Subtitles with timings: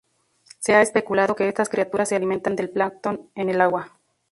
[0.57, 3.91] Se ha especulado que estas criaturas se alimentan del plancton en el agua.